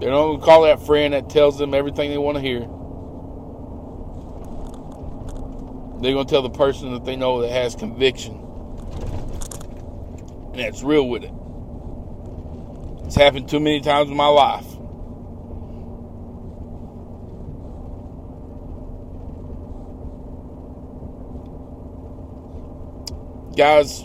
going 0.00 0.40
call 0.40 0.62
that 0.62 0.84
friend 0.84 1.14
that 1.14 1.30
tells 1.30 1.58
them 1.58 1.74
everything 1.74 2.10
they 2.10 2.18
want 2.18 2.36
to 2.36 2.42
hear. 2.42 2.60
They're 6.00 6.12
going 6.12 6.26
to 6.26 6.30
tell 6.30 6.42
the 6.42 6.50
person 6.50 6.92
that 6.92 7.04
they 7.04 7.16
know 7.16 7.40
that 7.40 7.50
has 7.50 7.74
conviction. 7.74 8.34
And 10.52 10.60
that's 10.60 10.82
real 10.82 11.08
with 11.08 11.24
it. 11.24 11.32
It's 13.06 13.16
happened 13.16 13.48
too 13.48 13.60
many 13.60 13.80
times 13.80 14.10
in 14.10 14.16
my 14.16 14.26
life. 14.26 14.66
Guys, 23.56 24.04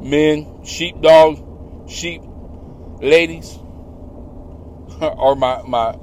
men, 0.00 0.64
sheepdog, 0.64 1.90
sheep 1.90 2.22
ladies, 3.00 3.58
or 5.16 5.36
my 5.36 5.62
my 5.62 5.96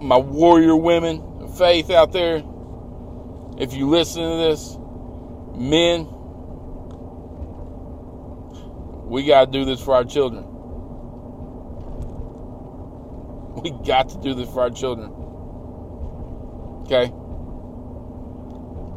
my 0.00 0.16
warrior 0.16 0.76
women 0.76 1.48
faith 1.56 1.90
out 1.90 2.12
there. 2.12 2.42
If 3.58 3.74
you 3.74 3.88
listen 3.88 4.22
to 4.22 4.36
this, 4.36 4.76
men, 5.54 6.06
we 9.08 9.24
got 9.26 9.46
to 9.46 9.50
do 9.50 9.64
this 9.64 9.80
for 9.80 9.94
our 9.94 10.04
children. 10.04 10.46
We 13.62 13.70
got 13.70 14.08
to 14.08 14.18
do 14.18 14.34
this 14.34 14.48
for 14.48 14.62
our 14.62 14.70
children. 14.70 15.12
Okay? 16.82 17.12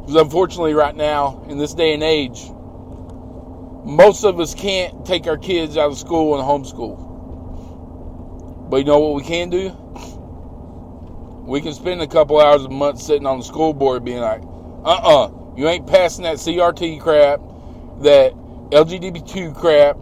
Because 0.00 0.22
unfortunately, 0.22 0.74
right 0.74 0.96
now, 0.96 1.44
in 1.48 1.58
this 1.58 1.74
day 1.74 1.94
and 1.94 2.02
age, 2.02 2.50
most 3.84 4.24
of 4.24 4.40
us 4.40 4.54
can't 4.54 5.06
take 5.06 5.28
our 5.28 5.36
kids 5.36 5.76
out 5.76 5.92
of 5.92 5.98
school 5.98 6.34
and 6.34 6.42
homeschool. 6.42 7.05
But 8.68 8.78
you 8.78 8.84
know 8.84 8.98
what 8.98 9.14
we 9.14 9.22
can 9.22 9.50
do? 9.50 9.70
We 11.46 11.60
can 11.60 11.72
spend 11.74 12.02
a 12.02 12.06
couple 12.06 12.40
hours 12.40 12.64
a 12.64 12.68
month 12.68 13.00
sitting 13.00 13.26
on 13.26 13.38
the 13.38 13.44
school 13.44 13.72
board 13.72 14.04
being 14.04 14.20
like, 14.20 14.42
uh 14.42 14.88
uh-uh, 14.88 15.24
uh, 15.24 15.32
you 15.56 15.68
ain't 15.68 15.86
passing 15.86 16.24
that 16.24 16.36
CRT 16.36 17.00
crap, 17.00 17.40
that 18.02 18.32
LGBT 18.70 19.54
crap, 19.54 19.96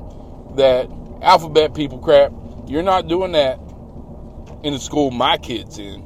that 0.56 0.88
alphabet 1.23 1.75
people 1.75 1.99
crap. 1.99 2.33
You're 2.66 2.83
not 2.83 3.09
doing 3.09 3.33
that 3.33 3.59
in 4.62 4.73
the 4.73 4.78
school 4.78 5.11
my 5.11 5.37
kids 5.37 5.78
in. 5.78 6.02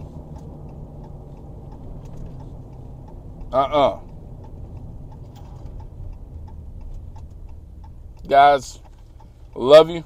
Uh-uh. 3.53 4.01
Guys, 8.27 8.81
love 9.55 9.89
you. 9.89 10.05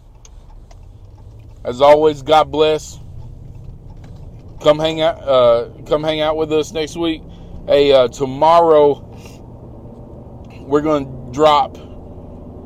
As 1.64 1.81
always, 1.81 2.23
God 2.23 2.50
bless. 2.50 2.99
Come 4.61 4.78
hang 4.78 5.00
out. 5.00 5.19
Uh, 5.23 5.69
come 5.87 6.02
hang 6.02 6.21
out 6.21 6.37
with 6.37 6.52
us 6.52 6.73
next 6.73 6.97
week. 6.97 7.23
Hey, 7.66 7.92
uh, 7.92 8.09
tomorrow 8.09 9.09
we're 10.61 10.81
going 10.81 11.04
to 11.04 11.33
drop 11.33 11.75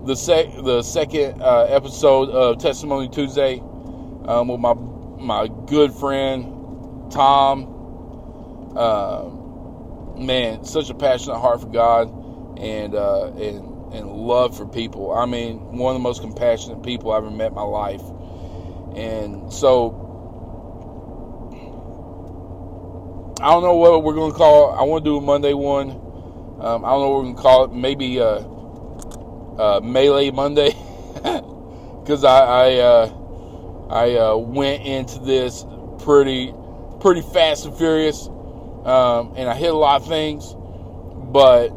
the 0.07 0.15
sec 0.15 0.47
the 0.63 0.83
second 0.83 1.43
uh, 1.43 1.67
episode 1.69 2.31
of 2.31 2.59
Testimony 2.59 3.09
Tuesday 3.09 3.61
um, 4.25 4.49
with 4.49 4.61
my 4.61 4.73
my 4.73 5.49
good 5.67 5.93
friend 5.93 7.11
Tom. 7.11 7.73
Uh, 8.77 9.31
man, 10.19 10.65
such 10.65 10.89
a 10.89 10.95
passionate 10.95 11.39
heart 11.39 11.61
for 11.61 11.69
God 11.69 12.09
and 12.59 12.95
uh, 12.95 13.27
and 13.33 13.93
and 13.93 14.11
love 14.11 14.57
for 14.57 14.67
people. 14.67 15.13
I 15.13 15.27
mean, 15.27 15.59
one 15.77 15.95
of 15.95 16.01
the 16.01 16.03
most 16.03 16.23
compassionate 16.23 16.83
people 16.83 17.13
I 17.13 17.17
have 17.17 17.25
ever 17.25 17.35
met 17.35 17.49
in 17.49 17.55
my 17.55 17.63
life. 17.63 18.03
And 18.97 19.53
so 19.53 20.03
I 23.41 23.51
don't 23.51 23.63
know 23.63 23.77
what 23.77 24.03
we're 24.03 24.15
going 24.15 24.33
to 24.33 24.37
call. 24.37 24.73
I 24.73 24.83
want 24.83 25.05
to 25.05 25.11
do 25.11 25.19
a 25.19 25.21
Monday 25.21 25.53
one. 25.53 25.91
Um, 26.61 26.85
I 26.85 26.89
don't 26.89 27.01
know 27.03 27.11
what 27.11 27.17
we're 27.19 27.23
going 27.25 27.37
to 27.37 27.43
call 27.43 27.65
it. 27.65 27.73
Maybe 27.73 28.19
uh, 28.19 28.43
uh, 29.59 29.81
Melee 29.83 30.31
Monday. 30.31 30.75
Because 32.07 32.23
I 32.23 32.39
I, 32.39 32.75
uh, 32.77 33.87
I 33.91 34.15
uh, 34.15 34.37
went 34.37 34.87
into 34.87 35.19
this 35.19 35.67
pretty 35.99 36.55
pretty 37.01 37.21
fast 37.21 37.65
and 37.67 37.77
furious. 37.77 38.29
Um, 38.29 39.35
and 39.37 39.51
I 39.51 39.57
hit 39.57 39.75
a 39.75 39.77
lot 39.77 40.03
of 40.03 40.07
things. 40.07 40.55
But, 41.33 41.71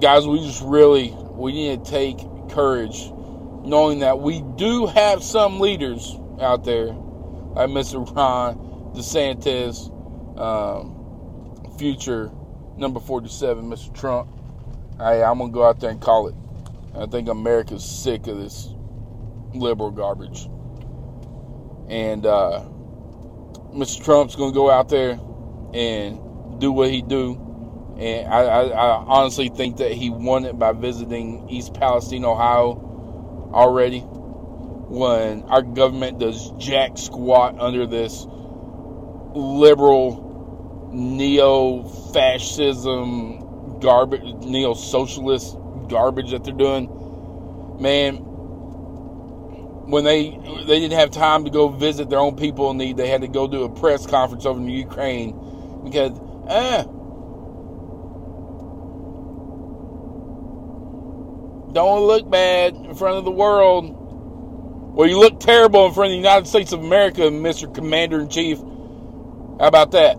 guys, 0.00 0.26
we 0.26 0.40
just 0.40 0.60
really 0.60 1.14
we 1.32 1.52
need 1.52 1.82
to 1.82 1.90
take 1.90 2.18
courage 2.50 3.10
knowing 3.68 3.98
that 4.00 4.18
we 4.20 4.42
do 4.56 4.86
have 4.86 5.22
some 5.22 5.60
leaders 5.60 6.16
out 6.40 6.64
there 6.64 6.86
like 6.86 7.68
Mr. 7.68 8.04
Ron 8.16 8.56
DeSantis 8.94 9.90
um, 10.38 11.76
future 11.78 12.30
number 12.76 13.00
47, 13.00 13.64
Mr. 13.64 13.94
Trump. 13.94 14.30
Hey, 14.96 15.22
I'm 15.22 15.38
going 15.38 15.50
to 15.50 15.54
go 15.54 15.64
out 15.64 15.80
there 15.80 15.90
and 15.90 16.00
call 16.00 16.28
it. 16.28 16.34
I 16.96 17.06
think 17.06 17.28
America's 17.28 17.84
sick 17.84 18.26
of 18.26 18.38
this 18.38 18.68
liberal 19.54 19.90
garbage. 19.90 20.48
And 21.88 22.24
uh, 22.24 22.64
Mr. 23.74 24.04
Trump's 24.04 24.34
going 24.34 24.52
to 24.52 24.54
go 24.54 24.70
out 24.70 24.88
there 24.88 25.18
and 25.74 26.60
do 26.60 26.72
what 26.72 26.90
he 26.90 27.02
do. 27.02 27.96
And 27.98 28.28
I, 28.28 28.40
I, 28.40 28.62
I, 28.68 29.04
honestly 29.06 29.48
think 29.48 29.78
that 29.78 29.92
he 29.92 30.08
won 30.08 30.44
it 30.44 30.58
by 30.58 30.72
visiting 30.72 31.48
East 31.48 31.74
Palestine, 31.74 32.24
Ohio 32.24 32.87
already. 33.52 34.00
When 34.00 35.42
our 35.44 35.62
government 35.62 36.18
does 36.18 36.50
jack 36.58 36.96
squat 36.96 37.58
under 37.58 37.86
this 37.86 38.26
liberal 39.34 40.90
neo 40.92 41.84
fascism 42.12 43.78
garbage, 43.80 44.22
neo 44.44 44.74
socialist 44.74 45.56
garbage 45.88 46.30
that 46.30 46.44
they're 46.44 46.54
doing. 46.54 46.88
Man, 47.80 48.16
when 49.88 50.04
they 50.04 50.30
they 50.66 50.80
didn't 50.80 50.98
have 50.98 51.10
time 51.10 51.44
to 51.44 51.50
go 51.50 51.68
visit 51.68 52.10
their 52.10 52.18
own 52.18 52.36
people 52.36 52.70
in 52.70 52.78
need, 52.78 52.96
they 52.96 53.08
had 53.08 53.20
to 53.22 53.28
go 53.28 53.46
do 53.46 53.64
a 53.64 53.68
press 53.68 54.06
conference 54.06 54.46
over 54.46 54.58
in 54.58 54.68
Ukraine 54.68 55.32
because 55.84 56.18
eh, 56.48 56.84
don't 61.72 62.06
look 62.06 62.28
bad 62.30 62.74
in 62.74 62.94
front 62.94 63.18
of 63.18 63.24
the 63.24 63.30
world. 63.30 63.94
Well, 64.94 65.08
you 65.08 65.18
look 65.18 65.38
terrible 65.40 65.86
in 65.86 65.94
front 65.94 66.08
of 66.08 66.12
the 66.12 66.16
United 66.16 66.46
States 66.46 66.72
of 66.72 66.80
America, 66.80 67.22
Mr. 67.22 67.72
Commander 67.72 68.20
in 68.20 68.28
Chief. 68.28 68.58
How 68.58 69.66
about 69.66 69.92
that? 69.92 70.16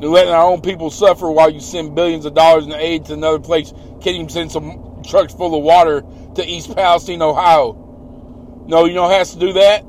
You're 0.00 0.10
letting 0.10 0.32
our 0.32 0.44
own 0.44 0.60
people 0.60 0.90
suffer 0.90 1.30
while 1.30 1.50
you 1.50 1.60
send 1.60 1.94
billions 1.94 2.26
of 2.26 2.34
dollars 2.34 2.66
in 2.66 2.72
aid 2.72 3.06
to 3.06 3.14
another 3.14 3.38
place. 3.38 3.72
Can't 4.02 4.16
even 4.16 4.28
send 4.28 4.52
some 4.52 5.02
trucks 5.02 5.32
full 5.32 5.54
of 5.56 5.62
water 5.62 6.02
to 6.34 6.46
East 6.46 6.74
Palestine, 6.76 7.22
Ohio. 7.22 8.64
No, 8.68 8.84
you 8.84 8.94
know 8.94 9.08
who 9.08 9.14
has 9.14 9.32
to 9.32 9.38
do 9.38 9.54
that? 9.54 9.84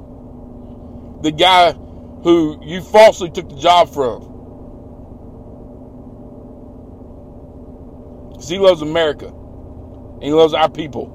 The 1.23 1.31
guy 1.31 1.73
who 1.73 2.59
you 2.63 2.81
falsely 2.81 3.29
took 3.29 3.49
the 3.49 3.57
job 3.57 3.89
from. 3.89 4.36
Because 8.47 8.59
he 8.61 8.65
loves 8.65 8.81
America. 8.81 9.27
And 9.27 10.23
he 10.23 10.31
loves 10.31 10.53
our 10.53 10.69
people. 10.69 11.13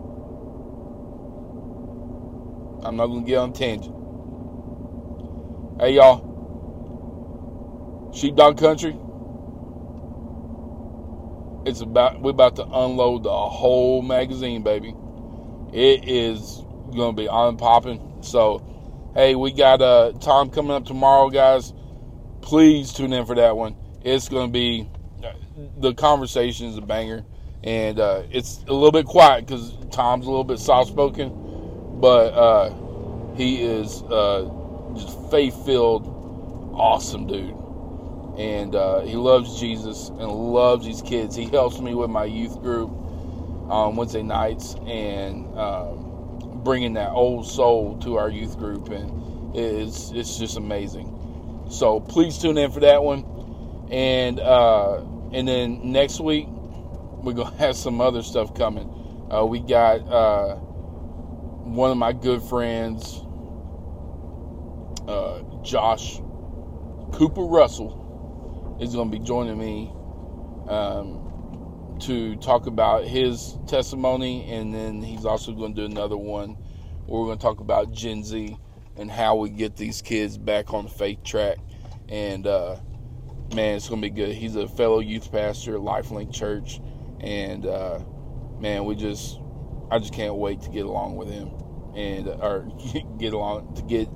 I'm 2.84 2.96
not 2.96 3.06
going 3.06 3.24
to 3.24 3.26
get 3.26 3.38
on 3.38 3.54
tangent. 3.54 3.96
Hey, 5.80 5.94
y'all. 5.94 6.28
Sheepdog 8.14 8.58
Country. 8.58 8.98
It's 11.64 11.80
about 11.80 12.20
we're 12.20 12.32
about 12.32 12.56
to 12.56 12.64
unload 12.64 13.22
the 13.22 13.30
whole 13.30 14.02
magazine, 14.02 14.62
baby. 14.62 14.94
It 15.72 16.06
is 16.08 16.60
gonna 16.94 17.12
be 17.12 17.28
on 17.28 17.56
popping. 17.56 18.18
So, 18.20 18.60
hey, 19.14 19.36
we 19.36 19.52
got 19.52 19.80
uh 19.80 20.10
Tom 20.20 20.50
coming 20.50 20.72
up 20.72 20.84
tomorrow, 20.84 21.30
guys. 21.30 21.72
Please 22.40 22.92
tune 22.92 23.12
in 23.12 23.24
for 23.26 23.36
that 23.36 23.56
one. 23.56 23.76
It's 24.02 24.28
gonna 24.28 24.50
be 24.50 24.90
the 25.78 25.94
conversation 25.94 26.66
is 26.66 26.78
a 26.78 26.82
banger, 26.82 27.24
and 27.64 28.00
uh, 28.00 28.22
it's 28.30 28.64
a 28.68 28.72
little 28.72 28.92
bit 28.92 29.06
quiet 29.06 29.46
because 29.46 29.76
Tom's 29.90 30.26
a 30.26 30.30
little 30.30 30.44
bit 30.44 30.58
soft 30.58 30.90
spoken, 30.90 31.30
but 32.00 32.34
uh, 32.34 32.74
he 33.34 33.62
is 33.62 34.02
uh, 34.04 34.50
just 34.94 35.30
faith 35.30 35.64
filled, 35.64 36.06
awesome 36.74 37.26
dude 37.26 37.56
and 38.38 38.74
uh, 38.74 39.00
he 39.00 39.14
loves 39.14 39.60
Jesus 39.60 40.08
and 40.08 40.28
loves 40.30 40.86
these 40.86 41.02
kids. 41.02 41.36
He 41.36 41.44
helps 41.46 41.80
me 41.80 41.94
with 41.94 42.10
my 42.10 42.24
youth 42.24 42.60
group 42.60 42.90
on 43.68 43.96
Wednesday 43.96 44.22
nights 44.22 44.74
and 44.86 45.46
um, 45.58 46.62
bringing 46.64 46.94
that 46.94 47.10
old 47.10 47.46
soul 47.46 47.98
to 48.00 48.16
our 48.16 48.30
youth 48.30 48.56
group, 48.58 48.88
and 48.88 49.56
it's 49.56 50.12
it's 50.12 50.38
just 50.38 50.56
amazing. 50.56 51.66
So 51.70 52.00
please 52.00 52.38
tune 52.38 52.58
in 52.58 52.70
for 52.70 52.80
that 52.80 53.02
one, 53.02 53.24
and 53.90 54.40
uh, 54.40 55.02
and 55.32 55.46
then 55.46 55.92
next 55.92 56.20
week 56.20 56.46
we're 56.48 57.32
gonna 57.32 57.56
have 57.58 57.76
some 57.76 58.00
other 58.00 58.22
stuff 58.22 58.54
coming. 58.54 58.88
Uh, 59.30 59.44
we 59.44 59.60
got 59.60 60.00
uh, 60.08 60.56
one 60.56 61.90
of 61.90 61.96
my 61.96 62.12
good 62.12 62.42
friends, 62.42 63.24
uh, 65.08 65.42
Josh 65.62 66.20
Cooper 67.12 67.42
Russell 67.42 68.78
is 68.80 68.94
going 68.94 69.10
to 69.10 69.18
be 69.18 69.24
joining 69.24 69.58
me 69.58 69.92
um, 70.68 71.96
to 72.00 72.36
talk 72.36 72.66
about 72.66 73.04
his 73.04 73.58
testimony, 73.66 74.50
and 74.50 74.74
then 74.74 75.02
he's 75.02 75.24
also 75.24 75.52
going 75.52 75.74
to 75.74 75.82
do 75.82 75.92
another 75.92 76.16
one 76.16 76.56
where 77.06 77.20
we're 77.20 77.26
going 77.26 77.38
to 77.38 77.42
talk 77.42 77.60
about 77.60 77.92
Gen 77.92 78.24
Z 78.24 78.56
and 78.96 79.10
how 79.10 79.36
we 79.36 79.50
get 79.50 79.76
these 79.76 80.02
kids 80.02 80.36
back 80.36 80.72
on 80.72 80.84
the 80.84 80.90
faith 80.90 81.22
track. 81.22 81.58
And 82.08 82.46
uh, 82.46 82.76
man, 83.54 83.76
it's 83.76 83.88
to 83.88 83.96
be 83.96 84.10
good. 84.10 84.34
He's 84.34 84.56
a 84.56 84.66
fellow 84.66 85.00
youth 85.00 85.30
pastor 85.30 85.78
Lifelink 85.78 86.32
Church, 86.32 86.80
and 87.20 87.66
uh, 87.66 88.00
man, 88.58 88.84
we 88.84 88.94
just 88.94 89.38
I 89.90 89.98
just 89.98 90.12
can't 90.12 90.34
wait 90.34 90.62
to 90.62 90.70
get 90.70 90.86
along 90.86 91.16
with 91.16 91.28
him 91.28 91.50
and 91.94 92.28
or 92.28 92.66
get 93.18 93.32
along 93.32 93.74
to 93.74 93.82
get 93.82 94.08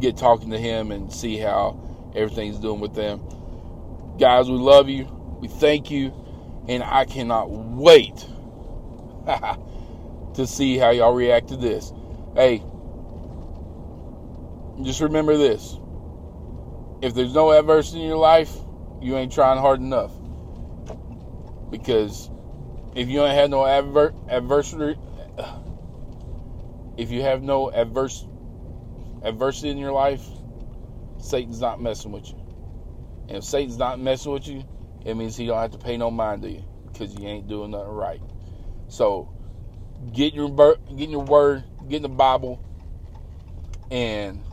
get 0.00 0.16
talking 0.16 0.50
to 0.50 0.58
him 0.58 0.90
and 0.90 1.12
see 1.12 1.36
how 1.36 1.78
everything's 2.14 2.58
doing 2.58 2.80
with 2.80 2.94
them. 2.94 3.20
Guys, 4.18 4.50
we 4.50 4.56
love 4.56 4.88
you. 4.88 5.04
We 5.40 5.48
thank 5.48 5.90
you. 5.90 6.12
And 6.68 6.82
I 6.82 7.04
cannot 7.06 7.50
wait 7.50 8.24
to 10.34 10.46
see 10.46 10.78
how 10.78 10.90
y'all 10.90 11.12
react 11.12 11.48
to 11.48 11.56
this. 11.56 11.92
Hey, 12.36 12.62
just 14.84 15.00
remember 15.00 15.36
this 15.36 15.76
if 17.02 17.14
there's 17.14 17.34
no 17.34 17.50
adversity 17.50 18.00
in 18.00 18.06
your 18.06 18.16
life, 18.16 18.56
you 19.02 19.16
ain't 19.16 19.32
trying 19.32 19.58
hard 19.58 19.80
enough. 19.80 20.12
Because 21.70 22.30
if 22.94 23.08
you 23.08 23.22
ain't 23.22 23.34
had 23.34 23.50
no 23.50 23.66
adver- 23.66 24.14
adversity, 24.28 24.98
if 26.96 27.10
you 27.10 27.22
have 27.22 27.42
no 27.42 27.70
adverse 27.70 28.26
adversity 29.22 29.70
in 29.70 29.78
your 29.78 29.92
life, 29.92 30.24
Satan's 31.18 31.60
not 31.60 31.80
messing 31.80 32.12
with 32.12 32.28
you. 32.28 32.38
And 33.28 33.38
if 33.38 33.44
Satan's 33.44 33.78
not 33.78 33.98
messing 33.98 34.32
with 34.32 34.46
you, 34.46 34.64
it 35.04 35.14
means 35.14 35.36
he 35.36 35.46
don't 35.46 35.58
have 35.58 35.72
to 35.72 35.78
pay 35.78 35.96
no 35.96 36.10
mind 36.10 36.42
to 36.42 36.50
you 36.50 36.64
because 36.86 37.14
you 37.14 37.26
ain't 37.26 37.48
doing 37.48 37.70
nothing 37.70 37.88
right. 37.88 38.20
So 38.88 39.32
get 40.12 40.34
your 40.34 40.50
get 40.96 41.08
your 41.08 41.24
word, 41.24 41.64
get 41.88 41.96
in 41.96 42.02
the 42.02 42.08
Bible, 42.08 42.62
and 43.90 44.44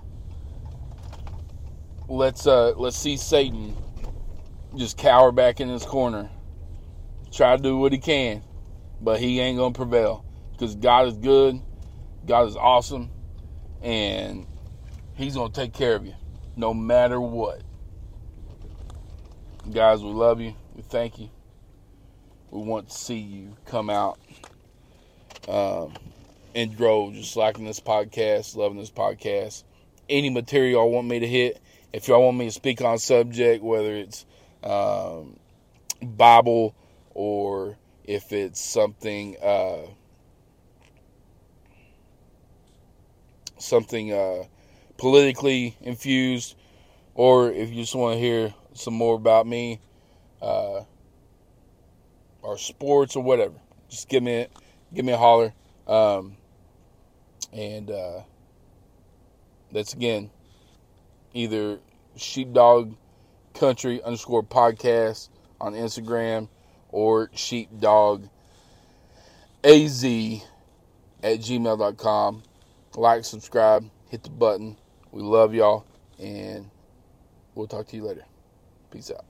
let's 2.08 2.48
uh 2.48 2.74
let's 2.78 2.98
see 2.98 3.18
Satan 3.18 3.76
just 4.76 4.98
cower 4.98 5.32
back 5.32 5.60
in 5.60 5.70
his 5.70 5.86
corner. 5.86 6.30
Try 7.32 7.56
to 7.58 7.62
do 7.62 7.78
what 7.78 7.92
he 7.92 8.00
can, 8.00 8.44
but 9.02 9.20
he 9.20 9.40
ain't 9.40 9.58
gonna 9.58 9.74
prevail 9.74 10.26
because 10.52 10.76
God 10.76 11.08
is 11.08 11.18
good, 11.18 11.62
God 12.26 12.48
is 12.48 12.56
awesome, 12.56 13.10
and 13.82 14.46
He's 15.20 15.36
gonna 15.36 15.52
take 15.52 15.74
care 15.74 15.96
of 15.96 16.06
you 16.06 16.14
no 16.56 16.74
matter 16.74 17.20
what. 17.20 17.62
Guys, 19.70 20.02
we 20.02 20.12
love 20.12 20.40
you. 20.40 20.56
We 20.76 20.82
thank 20.82 21.20
you. 21.20 21.30
We 22.52 22.62
want 22.62 22.90
to 22.90 22.96
see 22.96 23.18
you 23.18 23.56
come 23.66 23.90
out 23.90 24.18
um, 25.48 25.94
in 26.54 26.76
just 27.14 27.36
liking 27.36 27.66
this 27.66 27.82
podcast, 27.82 28.56
loving 28.56 28.78
this 28.78 28.90
podcast. 28.90 29.64
Any 30.08 30.30
material 30.30 30.82
I 30.82 30.86
want 30.86 31.08
me 31.08 31.20
to 31.20 31.28
hit, 31.28 31.62
if 31.92 32.08
y'all 32.08 32.24
want 32.24 32.38
me 32.38 32.46
to 32.46 32.52
speak 32.52 32.82
on 32.82 32.98
subject, 32.98 33.62
whether 33.64 33.94
it's 33.96 34.26
um, 34.64 35.38
Bible 36.02 36.76
or 37.14 37.78
if 38.06 38.32
it's 38.32 38.62
something 38.62 39.38
uh, 39.42 39.88
something 43.58 44.14
uh, 44.14 44.44
politically 44.98 45.76
infused, 45.82 46.56
or 47.16 47.52
if 47.52 47.70
you 47.70 47.82
just 47.82 47.96
want 47.96 48.16
to 48.16 48.20
hear 48.20 48.54
some 48.74 48.94
more 48.94 49.16
about 49.16 49.48
me, 49.48 49.80
uh, 50.42 50.82
or 52.42 52.58
sports 52.58 53.16
or 53.16 53.24
whatever, 53.24 53.56
just 53.90 54.08
give 54.10 54.24
me 54.24 54.48
give 54.94 55.06
me 55.06 55.14
a 55.14 55.18
holler. 55.18 55.54
Um, 55.88 56.38
and 57.54 57.90
uh, 57.90 58.22
that's 59.72 59.94
again 59.94 60.30
either 61.34 61.80
sheepdog 62.16 62.96
country 63.60 64.02
underscore 64.02 64.42
podcast 64.42 65.30
on 65.60 65.74
Instagram 65.74 66.48
or 66.92 67.30
sheepdog 67.34 68.28
az 69.64 70.04
at 70.06 71.40
gmail.com. 71.40 72.44
Like, 72.96 73.26
subscribe, 73.26 73.90
hit 74.10 74.24
the 74.24 74.30
button. 74.30 74.78
We 75.12 75.22
love 75.22 75.54
y'all, 75.54 75.86
and 76.18 76.70
we'll 77.56 77.68
talk 77.68 77.88
to 77.88 77.96
you 77.96 78.06
later. 78.06 78.26
Peace 78.92 79.12
out. 79.12 79.29